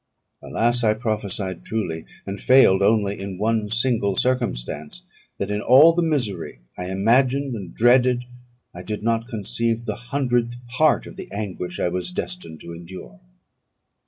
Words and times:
Alas! 0.41 0.83
I 0.83 0.95
prophesied 0.95 1.63
truly, 1.63 2.05
and 2.25 2.41
failed 2.41 2.81
only 2.81 3.19
in 3.19 3.37
one 3.37 3.69
single 3.69 4.15
circumstance, 4.17 5.03
that 5.37 5.51
in 5.51 5.61
all 5.61 5.93
the 5.93 6.01
misery 6.01 6.57
I 6.75 6.89
imagined 6.89 7.53
and 7.53 7.71
dreaded, 7.75 8.23
I 8.73 8.81
did 8.81 9.03
not 9.03 9.27
conceive 9.27 9.85
the 9.85 9.95
hundredth 10.09 10.55
part 10.67 11.05
of 11.05 11.17
the 11.17 11.31
anguish 11.31 11.79
I 11.79 11.89
was 11.89 12.09
destined 12.09 12.61
to 12.61 12.73
endure. 12.73 13.19